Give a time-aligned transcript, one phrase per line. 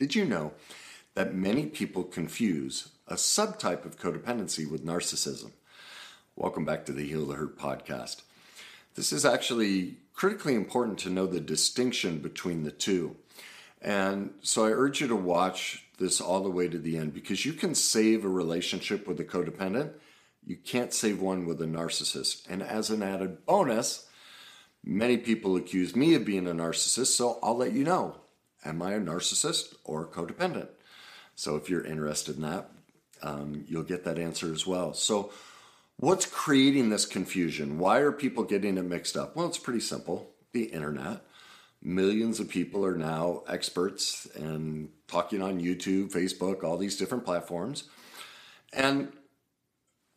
[0.00, 0.54] Did you know
[1.14, 5.52] that many people confuse a subtype of codependency with narcissism?
[6.34, 8.22] Welcome back to the Heal the Hurt podcast.
[8.96, 13.14] This is actually critically important to know the distinction between the two.
[13.80, 17.46] And so I urge you to watch this all the way to the end because
[17.46, 19.92] you can save a relationship with a codependent.
[20.44, 22.50] You can't save one with a narcissist.
[22.50, 24.08] And as an added bonus,
[24.82, 28.16] many people accuse me of being a narcissist, so I'll let you know.
[28.64, 30.68] Am I a narcissist or codependent?
[31.34, 32.70] So if you're interested in that,
[33.22, 34.94] um, you'll get that answer as well.
[34.94, 35.32] So,
[35.96, 37.78] what's creating this confusion?
[37.78, 39.34] Why are people getting it mixed up?
[39.34, 41.22] Well, it's pretty simple the internet
[41.84, 47.84] millions of people are now experts and talking on YouTube, Facebook, all these different platforms.
[48.72, 49.12] And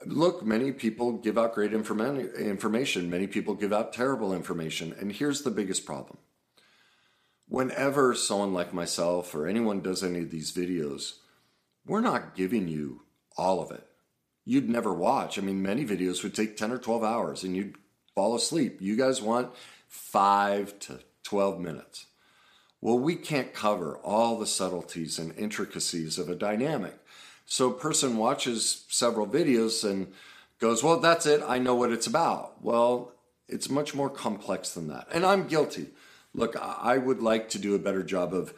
[0.06, 4.95] look, many people give out great informa- information, many people give out terrible information.
[4.98, 6.18] And here's the biggest problem
[7.48, 11.14] whenever someone like myself or anyone does any of these videos,
[11.86, 13.03] we're not giving you
[13.38, 13.88] all of it.
[14.45, 15.38] You'd never watch.
[15.38, 17.75] I mean, many videos would take 10 or 12 hours and you'd
[18.16, 18.78] fall asleep.
[18.81, 19.52] You guys want
[19.88, 22.06] five to 12 minutes.
[22.80, 26.98] Well, we can't cover all the subtleties and intricacies of a dynamic.
[27.45, 30.14] So a person watches several videos and
[30.59, 31.42] goes, Well, that's it.
[31.48, 32.64] I know what it's about.
[32.64, 33.14] Well,
[33.48, 35.08] it's much more complex than that.
[35.12, 35.88] And I'm guilty.
[36.38, 38.54] Look, I would like to do a better job of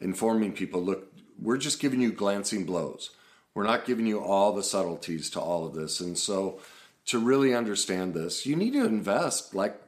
[0.00, 3.10] informing people look, we're just giving you glancing blows.
[3.54, 6.00] We're not giving you all the subtleties to all of this.
[6.00, 6.58] And so
[7.06, 9.78] to really understand this, you need to invest like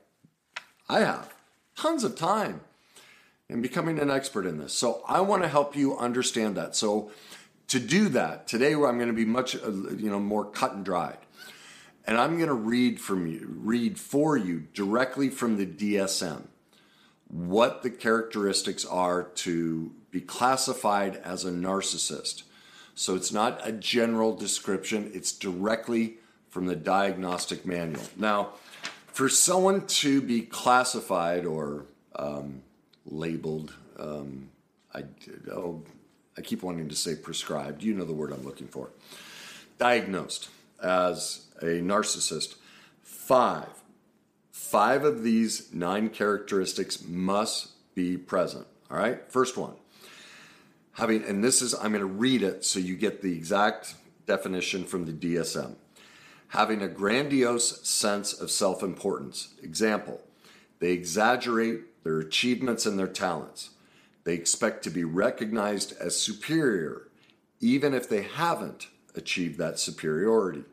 [0.87, 1.33] I have
[1.77, 2.61] tons of time
[3.49, 4.75] in becoming an expert in this.
[4.75, 6.77] So I want to help you understand that.
[6.77, 7.11] So
[7.69, 10.85] to do that, today I'm going to be much uh, you know more cut and
[10.85, 11.19] dried.
[12.07, 16.50] And I'm going to read from you read for you directly from the DSM
[17.31, 22.43] what the characteristics are to be classified as a narcissist.
[22.95, 26.17] So it's not a general description, it's directly
[26.49, 28.03] from the diagnostic manual.
[28.17, 28.51] Now,
[29.13, 32.63] for someone to be classified or um,
[33.07, 34.51] labeled, um,
[34.93, 35.05] I,
[35.53, 35.83] oh,
[36.37, 38.91] I keep wanting to say prescribed, you know the word I'm looking for,
[39.79, 40.49] diagnosed
[40.83, 42.57] as a narcissist,
[43.03, 43.69] five,
[44.61, 48.67] five of these nine characteristics must be present.
[48.91, 49.75] All right, first one.
[50.93, 53.95] Having, and this is, I'm going to read it so you get the exact
[54.27, 55.77] definition from the DSM
[56.51, 59.55] having a grandiose sense of self importance.
[59.63, 60.21] Example,
[60.79, 63.71] they exaggerate their achievements and their talents.
[64.25, 67.09] They expect to be recognized as superior,
[67.61, 70.65] even if they haven't achieved that superiority.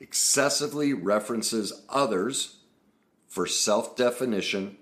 [0.00, 2.56] Excessively references others
[3.32, 4.76] for self definition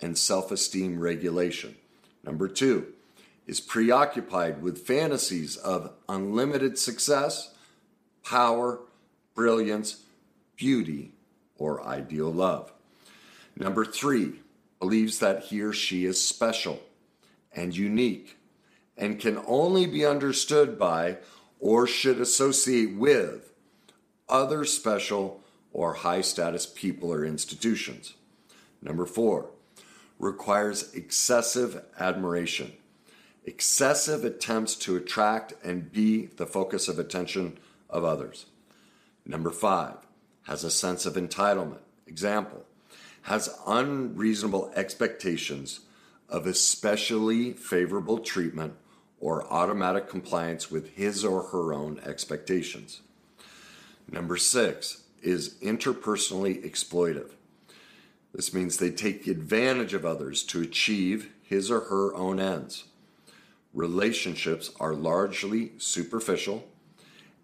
[0.00, 1.76] and self esteem regulation.
[2.24, 2.92] Number two,
[3.46, 7.54] is preoccupied with fantasies of unlimited success,
[8.24, 8.80] power,
[9.36, 10.02] brilliance,
[10.56, 11.12] beauty,
[11.56, 12.72] or ideal love.
[13.54, 14.40] Number three,
[14.80, 16.82] believes that he or she is special
[17.54, 18.36] and unique
[18.96, 21.18] and can only be understood by
[21.60, 23.52] or should associate with
[24.28, 25.43] other special
[25.74, 28.14] or high status people or institutions.
[28.80, 29.50] Number four,
[30.18, 32.72] requires excessive admiration,
[33.44, 37.58] excessive attempts to attract and be the focus of attention
[37.90, 38.46] of others.
[39.26, 39.96] Number five,
[40.44, 41.80] has a sense of entitlement.
[42.06, 42.64] Example,
[43.22, 45.80] has unreasonable expectations
[46.28, 48.74] of especially favorable treatment
[49.18, 53.00] or automatic compliance with his or her own expectations.
[54.06, 57.30] Number six is interpersonally exploitive.
[58.34, 62.84] This means they take advantage of others to achieve his or her own ends.
[63.72, 66.68] Relationships are largely superficial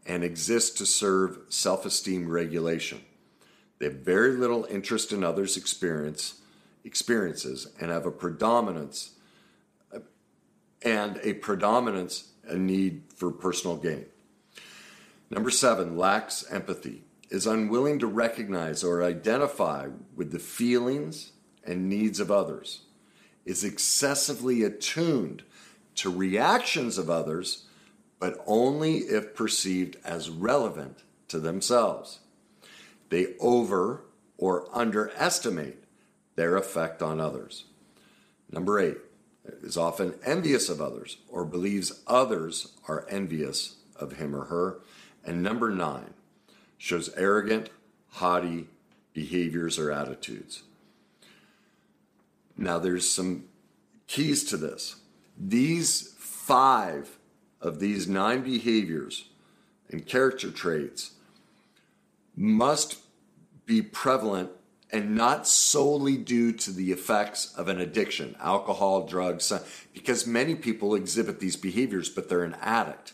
[0.06, 3.00] and exist to serve self esteem regulation.
[3.78, 6.40] They have very little interest in others' experience,
[6.84, 9.12] experiences and have a predominance
[10.82, 14.06] and a predominance a need for personal gain.
[15.30, 21.32] Number seven, lacks empathy, is unwilling to recognize or identify with the feelings
[21.64, 22.82] and needs of others,
[23.44, 25.42] is excessively attuned
[25.94, 27.66] to reactions of others
[28.20, 32.20] but only if perceived as relevant to themselves.
[33.08, 34.02] They over
[34.36, 35.82] or underestimate
[36.36, 37.64] their effect on others.
[38.52, 38.98] Number eight
[39.62, 44.80] is often envious of others or believes others are envious of him or her.
[45.24, 46.14] And number nine
[46.80, 47.68] shows arrogant,
[48.08, 48.66] haughty
[49.12, 50.62] behaviors or attitudes.
[52.56, 53.44] Now, there's some
[54.06, 54.96] keys to this.
[55.38, 57.18] These five
[57.60, 59.26] of these nine behaviors
[59.90, 61.10] and character traits
[62.34, 63.00] must
[63.66, 64.48] be prevalent
[64.90, 69.52] and not solely due to the effects of an addiction, alcohol, drugs,
[69.92, 73.12] because many people exhibit these behaviors, but they're an addict.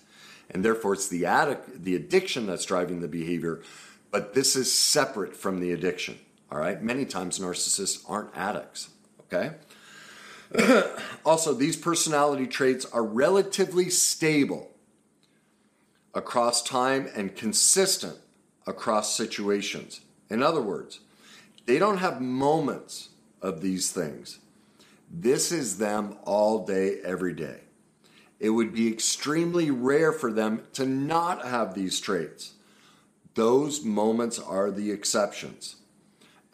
[0.51, 3.63] And therefore, it's the addict, the addiction that's driving the behavior,
[4.11, 6.19] but this is separate from the addiction.
[6.51, 6.81] All right.
[6.81, 8.91] Many times narcissists aren't addicts.
[9.33, 9.53] Okay.
[11.25, 14.71] also, these personality traits are relatively stable
[16.15, 18.17] across time and consistent
[18.67, 20.01] across situations.
[20.31, 21.01] In other words,
[21.67, 23.11] they don't have moments
[23.43, 24.39] of these things.
[25.11, 27.61] This is them all day, every day.
[28.39, 32.55] It would be extremely rare for them to not have these traits.
[33.35, 35.77] Those moments are the exceptions.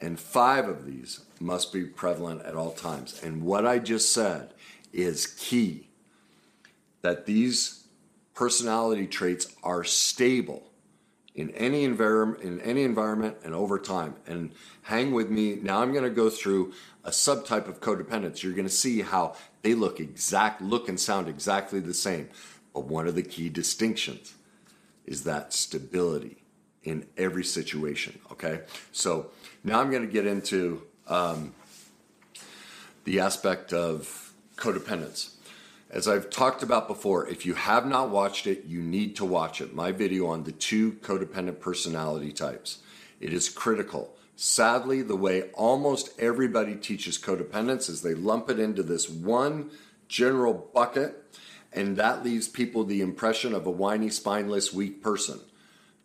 [0.00, 3.20] And five of these must be prevalent at all times.
[3.22, 4.52] And what I just said
[4.92, 5.88] is key
[7.02, 7.84] that these
[8.34, 10.71] personality traits are stable
[11.34, 14.16] in any environment in any environment and over time.
[14.26, 14.52] And
[14.82, 15.56] hang with me.
[15.56, 16.72] Now i'm going to go through
[17.04, 18.42] a subtype of codependence.
[18.42, 22.28] You're going to see how they look exact look and sound exactly the same.
[22.74, 24.34] But one of the key distinctions
[25.04, 26.44] is that stability
[26.82, 28.60] in every situation okay?
[28.92, 29.30] So
[29.64, 31.54] now i'm going to get into um,
[33.04, 35.34] the aspect of codependence
[35.92, 39.60] as I've talked about before, if you have not watched it, you need to watch
[39.60, 39.74] it.
[39.74, 42.78] My video on the two codependent personality types.
[43.20, 44.16] It is critical.
[44.34, 49.70] Sadly, the way almost everybody teaches codependence is they lump it into this one
[50.08, 51.38] general bucket,
[51.74, 55.40] and that leaves people the impression of a whiny, spineless, weak person.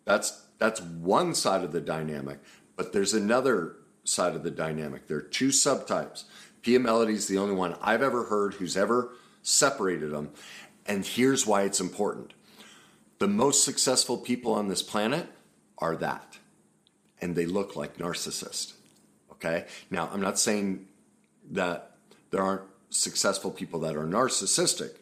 [0.04, 2.40] That's that's one side of the dynamic,
[2.76, 5.06] but there's another side of the dynamic.
[5.06, 6.24] There are two subtypes.
[6.62, 9.12] Pia Mellody is the only one I've ever heard who's ever
[9.48, 10.30] separated them.
[10.86, 12.34] And here's why it's important
[13.18, 15.26] the most successful people on this planet
[15.78, 16.38] are that,
[17.20, 18.74] and they look like narcissists.
[19.32, 19.66] Okay?
[19.90, 20.86] Now, I'm not saying
[21.50, 21.96] that
[22.30, 24.96] there aren't successful people that are narcissistic,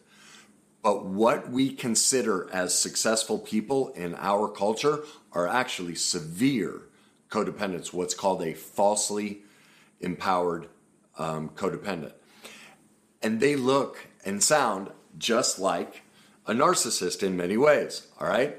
[0.81, 6.81] but what we consider as successful people in our culture are actually severe
[7.29, 9.41] codependents, what's called a falsely
[9.99, 10.67] empowered
[11.17, 12.13] um, codependent.
[13.21, 16.03] And they look and sound just like
[16.45, 18.57] a narcissist in many ways, all right?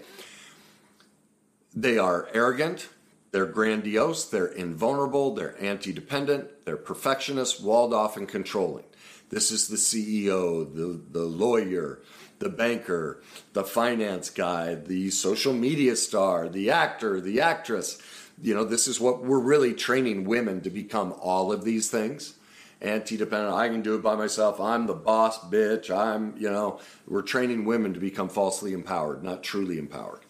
[1.75, 2.89] They are arrogant,
[3.31, 8.85] they're grandiose, they're invulnerable, they're anti dependent, they're perfectionist, walled off, and controlling.
[9.31, 12.01] This is the CEO, the, the lawyer,
[12.39, 13.23] the banker,
[13.53, 18.01] the finance guy, the social media star, the actor, the actress.
[18.41, 22.38] You know, this is what we're really training women to become all of these things
[22.81, 23.55] anti-dependent.
[23.55, 24.61] I can do it by myself.
[24.61, 25.91] I'm the boss bitch.
[25.91, 30.21] I'm, you know, we're training women to become falsely empowered, not truly empowered.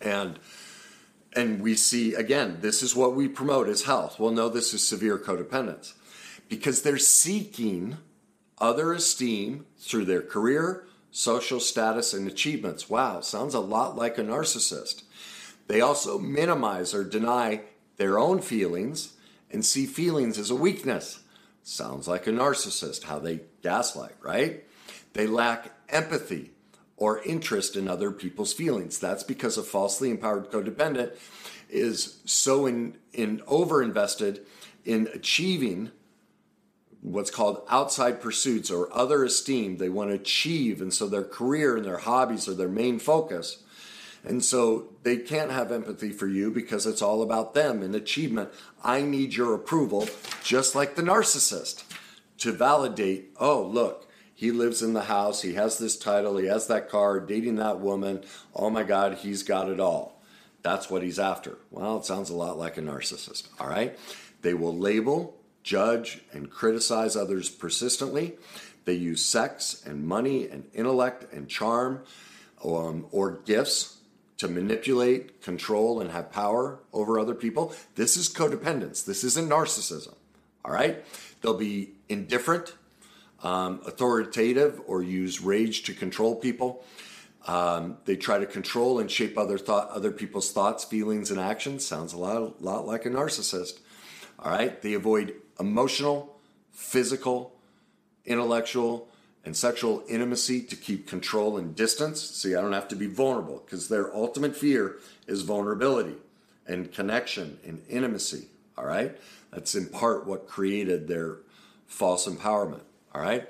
[0.00, 0.38] And
[1.34, 4.18] and we see again, this is what we promote as health.
[4.18, 5.94] Well, no, this is severe codependence.
[6.48, 7.98] Because they're seeking
[8.58, 12.88] other esteem through their career, social status, and achievements.
[12.88, 15.02] Wow, sounds a lot like a narcissist.
[15.66, 17.60] They also minimize or deny
[17.98, 19.14] their own feelings
[19.50, 21.20] and see feelings as a weakness.
[21.68, 24.64] Sounds like a narcissist, how they gaslight, right?
[25.12, 26.52] They lack empathy
[26.96, 28.98] or interest in other people's feelings.
[28.98, 31.12] That's because a falsely empowered codependent
[31.68, 34.46] is so in, in over invested
[34.86, 35.90] in achieving
[37.02, 39.76] what's called outside pursuits or other esteem.
[39.76, 43.62] They want to achieve, and so their career and their hobbies are their main focus.
[44.24, 48.50] And so they can't have empathy for you because it's all about them and achievement.
[48.82, 50.08] I need your approval,
[50.42, 51.84] just like the narcissist,
[52.38, 56.68] to validate, oh, look, he lives in the house, he has this title, he has
[56.68, 58.22] that car, dating that woman.
[58.54, 60.22] Oh my God, he's got it all.
[60.62, 61.58] That's what he's after.
[61.70, 63.98] Well, it sounds a lot like a narcissist, all right?
[64.42, 68.36] They will label, judge, and criticize others persistently.
[68.84, 72.04] They use sex and money and intellect and charm
[72.64, 73.97] um, or gifts
[74.38, 77.74] to manipulate, control, and have power over other people.
[77.96, 79.04] This is codependence.
[79.04, 80.14] This isn't narcissism.
[80.64, 81.04] All right?
[81.40, 82.74] They'll be indifferent,
[83.42, 86.84] um, authoritative, or use rage to control people.
[87.46, 91.84] Um, they try to control and shape other thought, other people's thoughts, feelings, and actions.
[91.84, 93.80] Sounds a lot, lot like a narcissist.
[94.38, 94.80] All right?
[94.82, 96.36] They avoid emotional,
[96.70, 97.56] physical,
[98.24, 99.08] intellectual,
[99.48, 102.20] and sexual intimacy to keep control and distance.
[102.20, 106.16] See, I don't have to be vulnerable because their ultimate fear is vulnerability
[106.66, 108.48] and connection and intimacy.
[108.76, 109.16] All right?
[109.50, 111.38] That's in part what created their
[111.86, 112.82] false empowerment.
[113.14, 113.48] All right?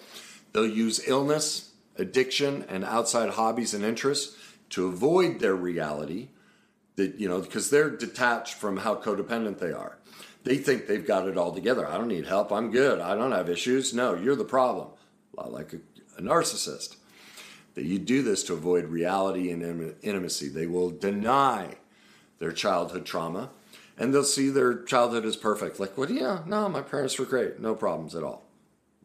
[0.53, 4.37] They'll use illness addiction and outside hobbies and interests
[4.71, 6.29] to avoid their reality
[6.95, 9.99] that you know because they're detached from how codependent they are
[10.45, 13.33] they think they've got it all together i don't need help i'm good i don't
[13.33, 14.89] have issues no you're the problem
[15.39, 15.79] Uh, like a,
[16.19, 16.97] a narcissist
[17.75, 20.49] that you do this to avoid reality and intimacy.
[20.49, 21.77] They will deny
[22.39, 23.51] their childhood trauma
[23.97, 25.79] and they'll see their childhood as perfect.
[25.79, 27.61] Like well yeah no my parents were great.
[27.61, 28.45] No problems at all.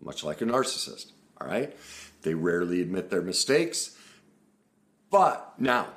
[0.01, 1.75] Much like a narcissist all right?
[2.21, 3.97] They rarely admit their mistakes.
[5.09, 5.87] But now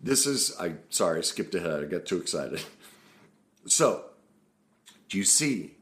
[0.00, 1.82] this is i sorry i skipped ahead.
[1.82, 2.62] I got too excited.
[3.64, 4.06] So
[5.08, 5.76] do you see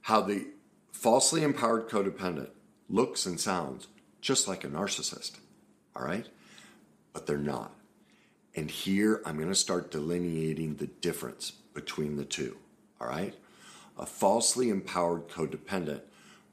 [0.00, 0.46] how the
[0.92, 2.48] falsely empowered codependent
[2.92, 3.88] looks and sounds
[4.20, 5.32] just like a narcissist
[5.96, 6.26] all right?
[7.12, 7.74] But they're not.
[8.54, 12.56] And here i'm going to start delineating the difference between the two
[13.00, 13.34] all right?
[13.98, 16.02] A falsely empowered codependent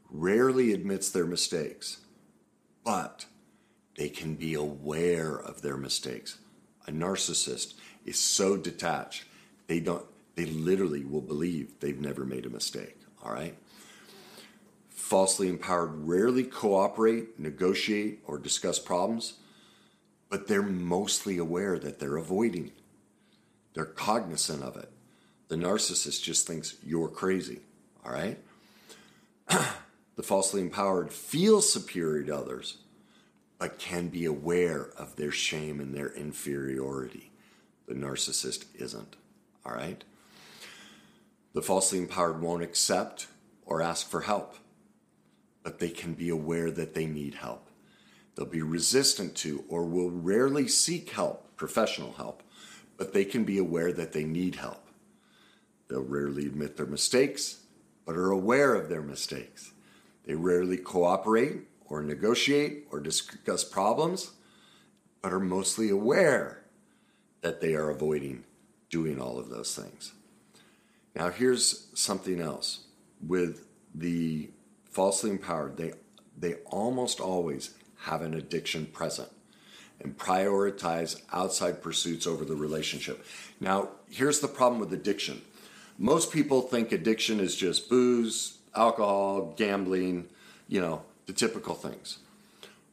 [0.10, 2.00] rarely admits their mistakes
[2.84, 3.26] but
[3.98, 6.40] they can be aware of their mistakes.
[6.88, 7.74] A narcissist
[8.06, 9.26] is so detached
[9.68, 10.06] they don't
[10.36, 13.56] they literally will believe they've never made a mistake all right
[15.10, 19.34] falsely empowered rarely cooperate negotiate or discuss problems
[20.30, 22.72] but they're mostly aware that they're avoiding
[23.74, 24.92] they're cognizant of it
[25.48, 27.60] the narcissist just thinks you're crazy
[28.06, 28.38] all right
[30.16, 32.78] the falsely empowered feel superior to others
[33.60, 37.32] but can be aware of their shame and their inferiority.
[37.88, 39.18] The narcissist isn't.
[39.66, 40.04] All right?
[41.54, 43.28] The falsely empowered won't accept
[43.66, 44.56] or ask for help,
[45.70, 47.70] but they can be aware that they need help.
[48.34, 52.42] They'll be resistant to or will rarely seek help, professional help,
[52.98, 54.84] but they can be aware that they need help.
[55.88, 57.66] They'll rarely admit their mistakes,
[58.04, 59.74] but are aware of their mistakes.
[60.26, 64.32] They rarely cooperate or negotiate or discuss problems,
[65.22, 66.64] but are mostly aware
[67.42, 68.44] that they are avoiding
[68.90, 70.14] doing all of those things.
[71.14, 72.86] Now, here's something else
[73.22, 74.50] with the
[74.90, 75.94] falsely empowered, they,
[76.38, 77.72] they almost always
[78.04, 79.30] have an addiction present
[80.02, 83.26] and prioritize outside pursuits over the relationship.
[83.60, 85.42] Now, here's the problem with addiction
[86.02, 90.30] most people think addiction is just booze, alcohol, gambling,
[90.70, 92.20] you know, the typical things.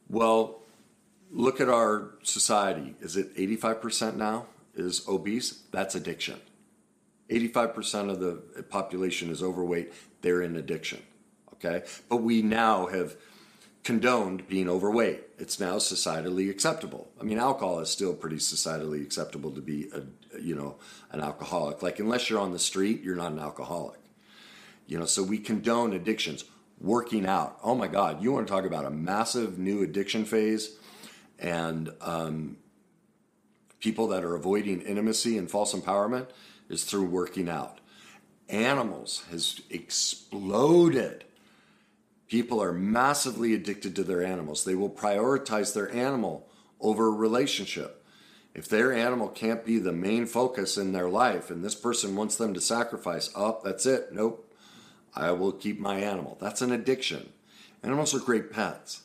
[0.09, 0.59] Well,
[1.31, 2.95] look at our society.
[2.99, 5.63] Is it 85% now is obese?
[5.71, 6.41] That's addiction.
[7.29, 9.93] 85% of the population is overweight.
[10.21, 11.01] They're in addiction.
[11.57, 11.85] Okay?
[12.09, 13.15] But we now have
[13.83, 15.23] condoned being overweight.
[15.37, 17.09] It's now societally acceptable.
[17.19, 20.75] I mean, alcohol is still pretty societally acceptable to be a, you know,
[21.11, 21.81] an alcoholic.
[21.81, 23.99] Like unless you're on the street, you're not an alcoholic.
[24.87, 26.43] You know, so we condone addictions
[26.79, 27.57] working out.
[27.63, 30.75] Oh my God, you want to talk about a massive new addiction phase
[31.39, 32.57] and um,
[33.79, 36.27] people that are avoiding intimacy and false empowerment
[36.69, 37.79] is through working out.
[38.49, 41.23] Animals has exploded.
[42.27, 44.63] People are massively addicted to their animals.
[44.63, 46.47] They will prioritize their animal
[46.79, 48.03] over a relationship.
[48.53, 52.35] If their animal can't be the main focus in their life and this person wants
[52.35, 54.09] them to sacrifice, oh, that's it.
[54.11, 54.51] Nope.
[55.15, 56.37] I will keep my animal.
[56.41, 57.29] That's an addiction.
[57.83, 59.03] Animals are great pets.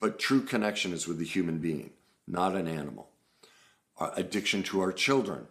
[0.00, 1.90] But true connection is with the human being,
[2.26, 3.08] not an animal.
[3.98, 5.46] Our addiction to our children.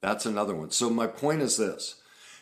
[0.00, 0.70] That's another one.
[0.70, 1.96] So, my point is this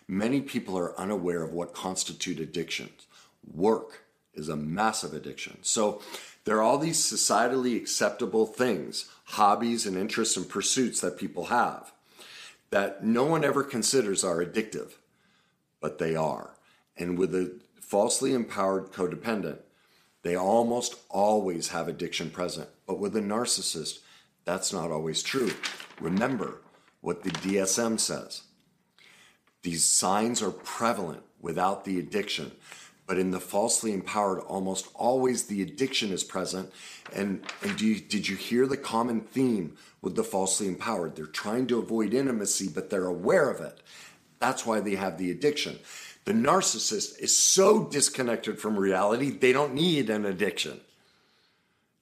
[0.08, 3.06] many people are unaware of what constitute addictions.
[3.46, 5.58] Work is a massive addiction.
[5.62, 6.00] So,
[6.44, 11.92] there are all these societally acceptable things, hobbies and interests and pursuits that people have
[12.70, 14.94] that no one ever considers are addictive
[15.82, 16.54] but they are.
[16.96, 19.58] And with a falsely empowered codependent,
[20.22, 22.70] they almost always have addiction present.
[22.86, 23.98] But with a narcissist,
[24.44, 25.50] that's not always true.
[26.00, 26.62] Remember
[27.00, 28.42] what the DSM says.
[29.62, 32.52] These signs are prevalent without the addiction,
[33.12, 36.72] but in the falsely empowered, almost always the addiction is present.
[37.14, 41.14] And, and you, did you hear the common theme with the falsely empowered?
[41.14, 43.82] They're trying to avoid intimacy, but they're aware of it.
[44.38, 45.78] That's why they have the addiction.
[46.24, 50.80] The narcissist is so disconnected from reality, they don't need an addiction.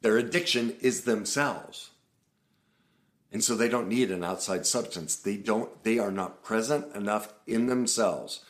[0.03, 1.91] Their addiction is themselves.
[3.33, 5.17] And so they don't need an outside substance.
[5.17, 8.45] They don't they are not present enough in themselves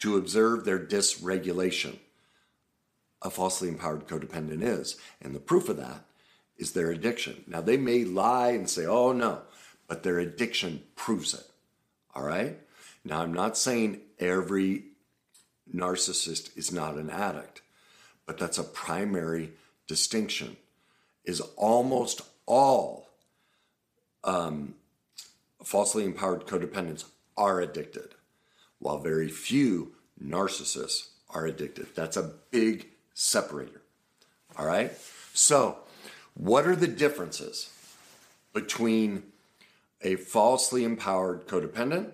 [0.00, 1.98] to observe their dysregulation.
[3.22, 4.96] A falsely empowered codependent is.
[5.20, 6.04] And the proof of that
[6.56, 7.44] is their addiction.
[7.46, 9.42] Now they may lie and say, "Oh no,"
[9.86, 11.44] but their addiction proves it.
[12.14, 12.58] All right?
[13.04, 14.84] Now, I'm not saying every
[15.74, 17.62] narcissist is not an addict,
[18.26, 19.52] but that's a primary
[19.86, 20.56] distinction
[21.24, 23.08] is almost all
[24.24, 24.74] um,
[25.64, 27.04] falsely empowered codependents
[27.36, 28.14] are addicted,
[28.80, 31.94] while very few narcissists are addicted.
[31.94, 33.82] That's a big separator.
[34.58, 34.92] All right?
[35.32, 35.78] So,
[36.34, 37.70] what are the differences
[38.52, 39.22] between
[40.02, 42.12] a falsely empowered codependent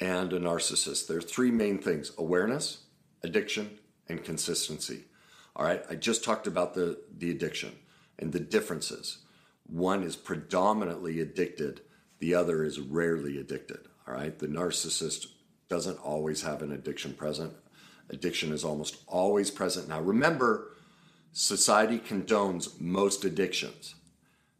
[0.00, 1.06] and a narcissist?
[1.06, 2.78] There are three main things awareness,
[3.22, 3.78] addiction,
[4.08, 5.04] and consistency.
[5.54, 7.76] All right, I just talked about the, the addiction
[8.18, 9.18] and the differences.
[9.66, 11.80] One is predominantly addicted,
[12.18, 13.88] the other is rarely addicted.
[14.06, 15.26] All right, the narcissist
[15.70, 17.54] doesn't always have an addiction present.
[18.10, 19.88] Addiction is almost always present.
[19.88, 20.72] Now, remember,
[21.32, 23.94] society condones most addictions.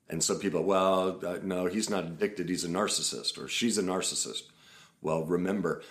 [0.09, 3.83] And so people, well, uh, no, he's not addicted, he's a narcissist, or she's a
[3.83, 4.43] narcissist.
[5.03, 5.83] Well, remember,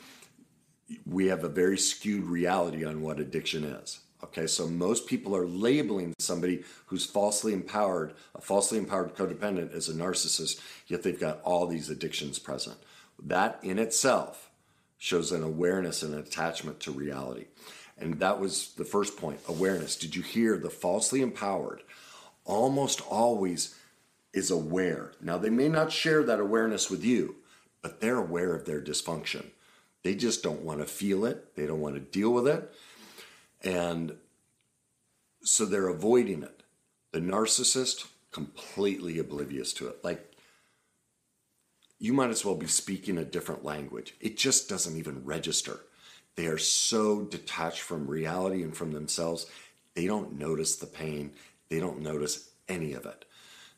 [1.06, 4.00] we have a very skewed reality on what addiction is.
[4.24, 9.88] Okay, so most people are labeling somebody who's falsely empowered, a falsely empowered codependent, as
[9.88, 12.78] a narcissist, yet they've got all these addictions present.
[13.22, 14.49] That in itself
[15.00, 17.46] shows an awareness and attachment to reality.
[17.98, 19.96] And that was the first point awareness.
[19.96, 21.82] Did you hear the falsely empowered
[22.46, 23.76] almost always
[24.34, 25.14] is aware?
[25.22, 27.38] Now, they may not share that awareness with you,
[27.82, 29.48] but they're aware of their dysfunction.
[30.04, 32.72] They just don't want to feel it, they don't want to deal with it.
[33.64, 34.16] And
[35.42, 36.64] so they're avoiding it.
[37.12, 40.04] The narcissist, completely oblivious to it.
[40.04, 40.29] Like,
[42.00, 44.16] you might as well be speaking a different language.
[44.20, 45.82] It just doesn't even register.
[46.36, 49.46] They are so detached from reality and from themselves,
[49.94, 51.34] they don't notice the pain,
[51.68, 53.26] they don't notice any of it.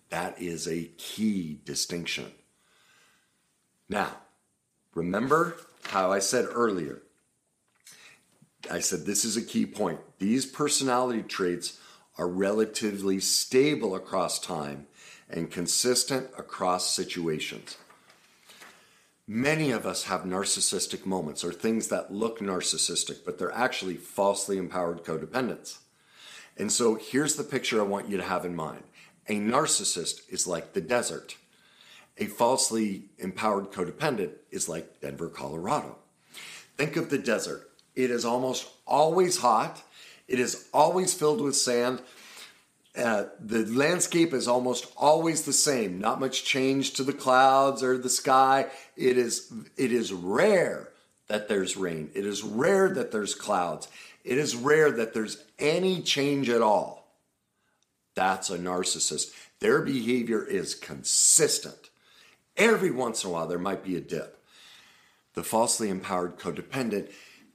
[0.09, 2.31] That is a key distinction.
[3.89, 4.17] Now,
[4.93, 7.01] remember how I said earlier
[8.69, 9.99] I said this is a key point.
[10.19, 11.79] These personality traits
[12.17, 14.87] are relatively stable across time
[15.29, 17.77] and consistent across situations.
[19.33, 24.57] Many of us have narcissistic moments or things that look narcissistic, but they're actually falsely
[24.57, 25.77] empowered codependents.
[26.57, 28.83] And so here's the picture I want you to have in mind
[29.29, 31.37] a narcissist is like the desert,
[32.17, 35.95] a falsely empowered codependent is like Denver, Colorado.
[36.75, 39.81] Think of the desert it is almost always hot.
[40.27, 42.01] It is always filled with sand.
[42.95, 45.99] Uh, the landscape is almost always the same.
[45.99, 48.67] Not much change to the clouds or the sky.
[48.97, 50.89] It is it is rare
[51.27, 52.11] that there's rain.
[52.13, 53.87] It is rare that there's clouds.
[54.25, 57.15] It is rare that there's any change at all.
[58.13, 59.33] That's a narcissist.
[59.61, 61.89] Their behavior is consistent.
[62.57, 64.43] Every once in a while, there might be a dip.
[65.33, 67.09] The falsely empowered codependent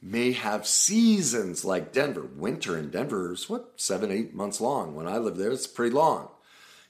[0.06, 2.22] may have seasons like Denver.
[2.22, 4.94] Winter in Denver is what, seven, eight months long.
[4.94, 6.28] When I lived there, it's pretty long.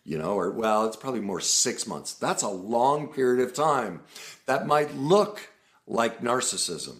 [0.04, 2.14] You know, or well, it's probably more six months.
[2.14, 4.02] That's a long period of time.
[4.44, 5.50] That might look
[5.86, 6.98] like narcissism.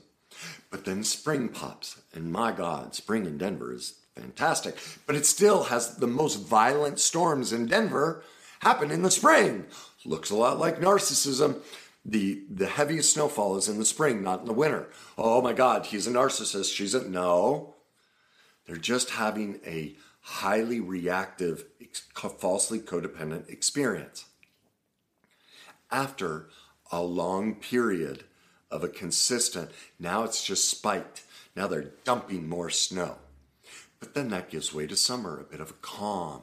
[0.71, 4.77] But then spring pops, and my God, spring in Denver is fantastic.
[5.07, 8.25] But it still has the most violent storms in Denver
[8.61, 9.67] happen in the spring.
[10.05, 11.61] Looks a lot like narcissism
[12.09, 14.89] the the heaviest snowfall is in the spring, not in the winter.
[15.19, 16.75] Oh my God, he's a narcissist.
[16.75, 17.75] She's a no.
[18.67, 21.65] They're just having a highly reactive,
[22.15, 24.27] falsely codependent experience.
[25.91, 26.49] After
[26.91, 28.25] a long period
[28.71, 31.25] of a consistent, now it's just spiked.
[31.55, 33.17] Now they're dumping more snow.
[33.99, 36.43] But then that gives way to summer, a bit of a calm.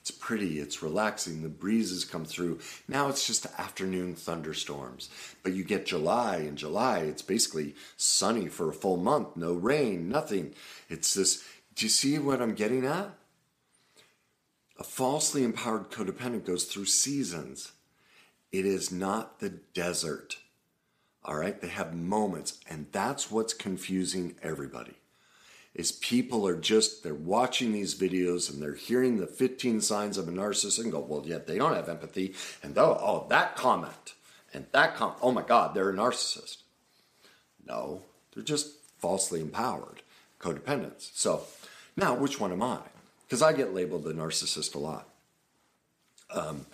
[0.00, 2.60] It's pretty, it's relaxing, the breezes come through.
[2.88, 5.10] Now it's just afternoon thunderstorms.
[5.42, 10.08] But you get July, and July, it's basically sunny for a full month, no rain,
[10.08, 10.54] nothing.
[10.88, 11.44] It's this.
[11.74, 13.10] Do you see what I'm getting at?
[14.78, 17.72] A falsely empowered codependent goes through seasons.
[18.50, 20.38] It is not the desert.
[21.22, 21.60] All right?
[21.60, 24.99] They have moments, and that's what's confusing everybody
[25.74, 30.28] is people are just they're watching these videos and they're hearing the 15 signs of
[30.28, 32.34] a narcissist and go well yet they don't have empathy.
[32.62, 34.14] And oh, oh that comment
[34.52, 36.58] and that comment oh my god they're a narcissist.
[37.66, 38.02] No
[38.34, 40.02] they're just falsely empowered
[40.40, 41.10] codependents.
[41.14, 41.42] So
[41.96, 42.80] now which one am i?
[43.26, 45.08] Because i get labeled a narcissist a lot.
[46.32, 46.66] Um,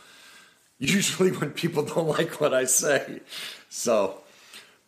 [0.79, 3.21] usually when people don't like what i say.
[3.69, 4.23] So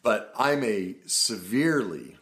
[0.03, 2.17] but i'm a severely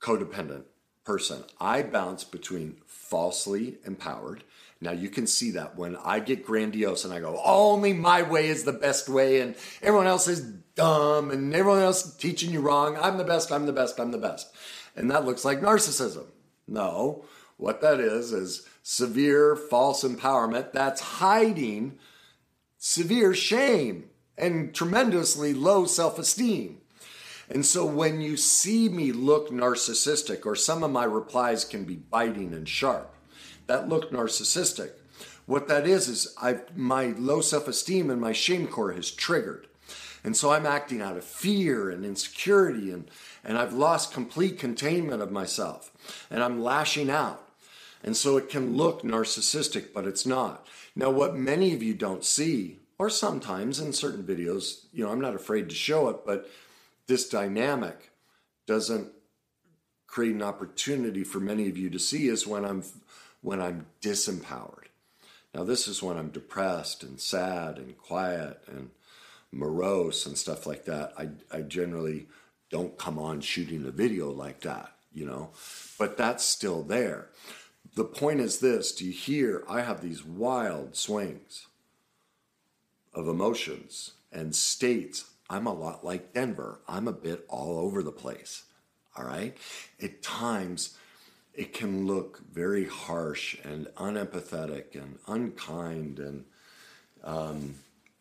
[0.00, 0.62] codependent
[1.06, 1.44] person.
[1.60, 4.42] I bounce between falsely empowered.
[4.80, 8.48] Now you can see that when I get grandiose and I go, only my way
[8.48, 10.40] is the best way, and everyone else is
[10.74, 12.98] dumb, and everyone else is teaching you wrong.
[13.00, 14.52] I'm the best, I'm the best, I'm the best.
[14.94, 16.26] And that looks like narcissism.
[16.68, 17.24] No,
[17.56, 21.98] what that is is severe false empowerment that's hiding
[22.78, 26.78] severe shame and tremendously low self esteem.
[27.48, 31.96] And so when you see me look narcissistic, or some of my replies can be
[31.96, 33.14] biting and sharp,
[33.66, 34.90] that look narcissistic.
[35.46, 39.68] What that is is I've, my low self-esteem and my shame core has triggered.
[40.24, 43.08] And so I'm acting out of fear and insecurity and
[43.44, 45.92] and I've lost complete containment of myself
[46.30, 47.48] and I'm lashing out.
[48.02, 50.66] And so it can look narcissistic, but it's not.
[50.96, 55.20] Now what many of you don't see or sometimes in certain videos, you know, I'm
[55.20, 56.50] not afraid to show it, but
[57.06, 58.10] this dynamic
[58.66, 59.12] doesn't
[60.06, 62.82] create an opportunity for many of you to see is when I'm
[63.42, 64.86] when I'm disempowered.
[65.54, 68.90] Now this is when I'm depressed and sad and quiet and
[69.52, 71.12] morose and stuff like that.
[71.16, 72.26] I I generally
[72.70, 75.50] don't come on shooting a video like that, you know.
[75.98, 77.28] But that's still there.
[77.94, 81.66] The point is this, do you hear I have these wild swings
[83.14, 86.80] of emotions and states, I'm a lot like Denver.
[86.88, 88.64] I'm a bit all over the place.
[89.16, 89.56] All right.
[90.02, 90.96] At times,
[91.54, 96.44] it can look very harsh and unempathetic and unkind and
[97.24, 97.76] um,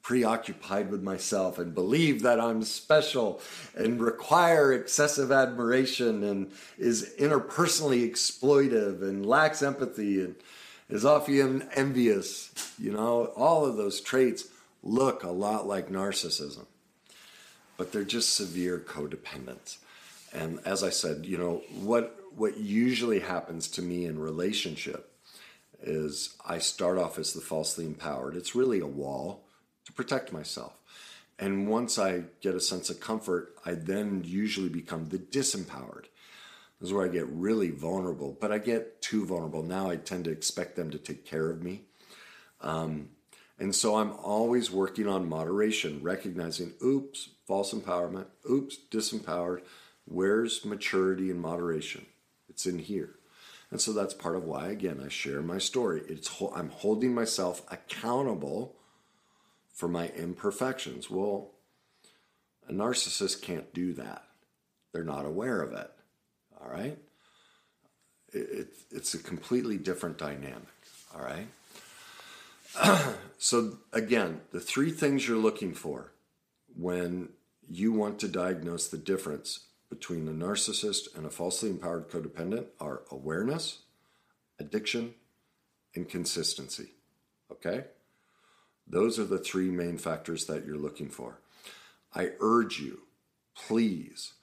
[0.05, 3.41] preoccupied with myself and believe that I'm special
[3.75, 10.35] and require excessive admiration and is interpersonally exploitive and lacks empathy and
[10.89, 12.53] is often envious.
[12.77, 14.45] You know, all of those traits
[14.83, 16.67] look a lot like narcissism,
[17.77, 19.77] but they're just severe codependents.
[20.33, 25.11] And as I said, you know, what what usually happens to me in relationship
[25.81, 28.35] is I start off as the falsely empowered.
[28.35, 29.45] It's really a wall
[29.85, 30.73] to protect myself.
[31.39, 36.05] And once I get a sense of comfort, I then usually become the disempowered.
[36.79, 39.63] This is where I get really vulnerable, but I get too vulnerable.
[39.63, 41.83] Now I tend to expect them to take care of me.
[42.61, 43.09] Um,
[43.57, 49.61] and so I'm always working on moderation, recognizing, oops, false empowerment, oops, disempowered.
[50.05, 52.05] Where's maturity and moderation?
[52.49, 53.15] It's in here.
[53.71, 56.01] And so that's part of why, again, I share my story.
[56.07, 58.75] It's I'm holding myself accountable
[59.73, 61.09] for my imperfections.
[61.09, 61.51] Well,
[62.67, 64.23] a narcissist can't do that.
[64.91, 65.91] They're not aware of it.
[66.61, 66.97] All right?
[68.33, 70.67] It, it, it's a completely different dynamic.
[71.15, 71.47] All right?
[73.37, 76.11] so, again, the three things you're looking for
[76.75, 77.29] when
[77.67, 83.03] you want to diagnose the difference between a narcissist and a falsely empowered codependent are
[83.11, 83.79] awareness,
[84.59, 85.13] addiction,
[85.95, 86.89] and consistency.
[87.51, 87.85] Okay?
[88.87, 91.39] Those are the three main factors that you're looking for.
[92.13, 93.01] I urge you,
[93.55, 94.33] please,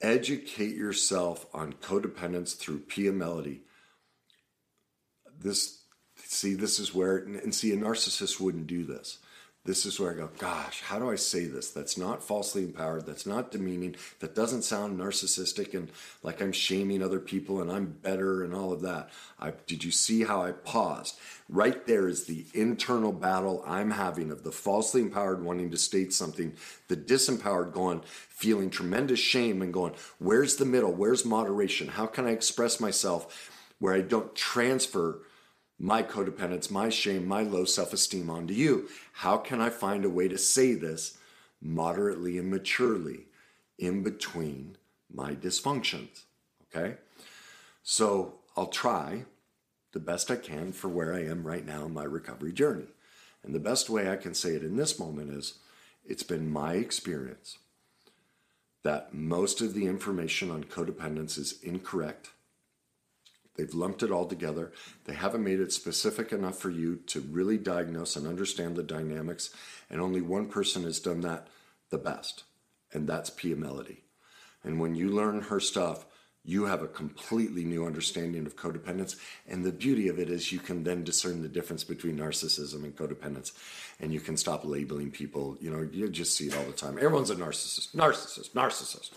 [0.00, 3.60] educate yourself on codependence through Pia Mellody.
[5.38, 5.83] This
[6.34, 9.18] See, this is where, and see, a narcissist wouldn't do this.
[9.64, 11.70] This is where I go, gosh, how do I say this?
[11.70, 13.06] That's not falsely empowered.
[13.06, 13.94] That's not demeaning.
[14.18, 15.90] That doesn't sound narcissistic and
[16.24, 19.10] like I'm shaming other people and I'm better and all of that.
[19.38, 21.18] I, did you see how I paused?
[21.48, 26.12] Right there is the internal battle I'm having of the falsely empowered wanting to state
[26.12, 26.52] something,
[26.88, 30.92] the disempowered going, feeling tremendous shame and going, where's the middle?
[30.92, 31.88] Where's moderation?
[31.88, 35.22] How can I express myself where I don't transfer?
[35.78, 38.88] My codependence, my shame, my low self esteem onto you.
[39.12, 41.18] How can I find a way to say this
[41.60, 43.26] moderately and maturely
[43.78, 44.76] in between
[45.12, 46.22] my dysfunctions?
[46.74, 46.96] Okay?
[47.82, 49.24] So I'll try
[49.92, 52.86] the best I can for where I am right now in my recovery journey.
[53.42, 55.58] And the best way I can say it in this moment is
[56.04, 57.58] it's been my experience
[58.82, 62.30] that most of the information on codependence is incorrect
[63.56, 64.72] They've lumped it all together.
[65.04, 69.50] They haven't made it specific enough for you to really diagnose and understand the dynamics.
[69.88, 71.48] And only one person has done that
[71.90, 72.44] the best,
[72.92, 73.98] and that's Pia Mellody.
[74.64, 76.06] And when you learn her stuff,
[76.46, 79.16] you have a completely new understanding of codependence.
[79.46, 82.94] And the beauty of it is you can then discern the difference between narcissism and
[82.94, 83.52] codependence.
[83.98, 85.56] And you can stop labeling people.
[85.60, 86.98] You know, you just see it all the time.
[86.98, 89.12] Everyone's a narcissist, narcissist, narcissist.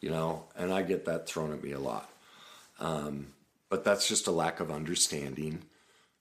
[0.00, 2.08] You know, and I get that thrown at me a lot.
[2.78, 3.28] Um,
[3.70, 5.62] but that's just a lack of understanding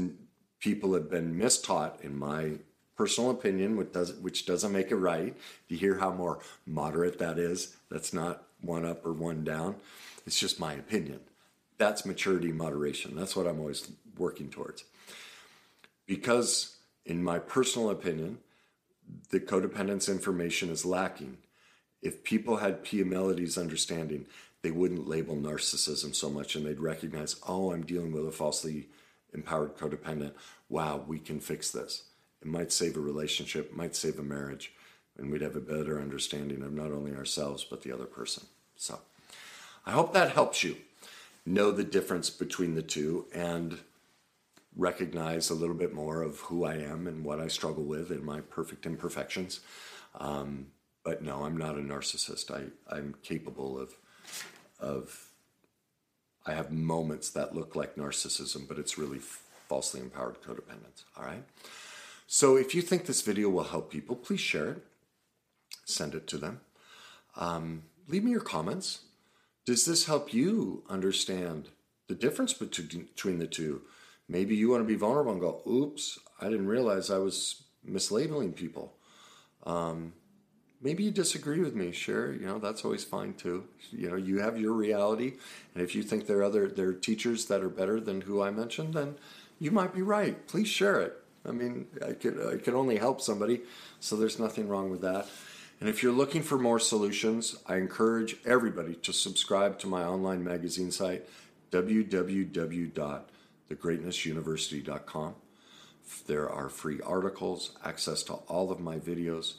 [0.60, 2.52] people have been mistaught, in my
[2.96, 5.36] personal opinion, which, does, which doesn't make it right.
[5.68, 7.76] You hear how more moderate that is?
[7.90, 9.76] That's not one up or one down.
[10.26, 11.20] It's just my opinion.
[11.78, 13.14] That's maturity moderation.
[13.14, 14.84] That's what I'm always working towards.
[16.06, 16.75] Because,
[17.06, 18.38] in my personal opinion,
[19.30, 21.38] the codependence information is lacking
[22.06, 24.26] if people had Pia Mellody's understanding,
[24.62, 28.88] they wouldn't label narcissism so much and they'd recognize, oh, I'm dealing with a falsely
[29.34, 30.32] empowered codependent.
[30.68, 32.04] Wow, we can fix this.
[32.40, 34.72] It might save a relationship, might save a marriage,
[35.16, 38.44] and we'd have a better understanding of not only ourselves, but the other person.
[38.76, 39.00] So
[39.84, 40.76] I hope that helps you
[41.44, 43.78] know the difference between the two and
[44.76, 48.22] recognize a little bit more of who I am and what I struggle with and
[48.22, 49.60] my perfect imperfections.
[50.14, 50.66] Um,
[51.04, 52.50] but no, I'm not a narcissist.
[52.50, 53.94] I, I'm capable of,
[54.78, 55.28] of,
[56.46, 59.20] I have moments that look like narcissism, but it's really
[59.68, 61.04] falsely empowered codependence.
[61.16, 61.44] All right.
[62.26, 64.84] So if you think this video will help people, please share it,
[65.84, 66.60] send it to them.
[67.36, 69.00] Um, leave me your comments.
[69.64, 71.68] Does this help you understand
[72.08, 73.82] the difference between the two?
[74.28, 78.54] Maybe you want to be vulnerable and go, oops, I didn't realize I was mislabeling
[78.54, 78.94] people.
[79.64, 80.12] Um,
[80.80, 81.92] maybe you disagree with me.
[81.92, 83.64] Sure you know that's always fine too.
[83.90, 85.34] You know you have your reality
[85.74, 88.42] and if you think there are other there are teachers that are better than who
[88.42, 89.16] i mentioned then
[89.58, 90.46] you might be right.
[90.46, 91.16] Please share it.
[91.46, 93.62] I mean i could i could only help somebody
[94.00, 95.26] so there's nothing wrong with that.
[95.78, 100.44] And if you're looking for more solutions i encourage everybody to subscribe to my online
[100.44, 101.26] magazine site
[103.70, 105.34] www.thegreatnessuniversity.com
[106.26, 109.54] there are free articles access to all of my videos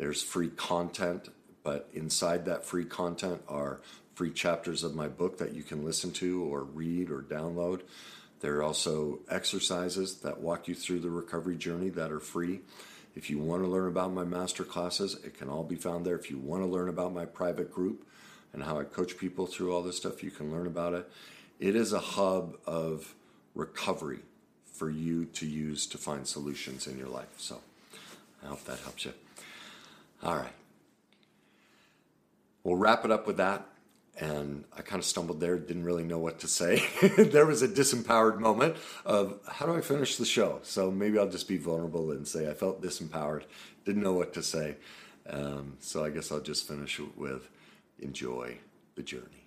[0.00, 1.28] there's free content,
[1.62, 3.82] but inside that free content are
[4.14, 7.82] free chapters of my book that you can listen to or read or download.
[8.40, 12.62] There are also exercises that walk you through the recovery journey that are free.
[13.14, 16.16] If you want to learn about my master classes, it can all be found there.
[16.16, 18.08] If you want to learn about my private group
[18.54, 21.10] and how I coach people through all this stuff, you can learn about it.
[21.58, 23.14] It is a hub of
[23.60, 24.20] recovery
[24.64, 27.34] for you to use to find solutions in your life.
[27.36, 27.60] So
[28.42, 29.12] I hope that helps you.
[30.22, 30.52] All right.
[32.64, 33.66] We'll wrap it up with that.
[34.18, 36.82] And I kind of stumbled there, didn't really know what to say.
[37.16, 40.60] there was a disempowered moment of how do I finish the show?
[40.62, 43.44] So maybe I'll just be vulnerable and say I felt disempowered,
[43.86, 44.76] didn't know what to say.
[45.28, 47.48] Um, so I guess I'll just finish with
[47.98, 48.58] enjoy
[48.94, 49.39] the journey.